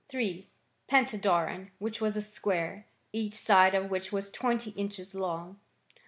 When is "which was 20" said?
3.91-4.71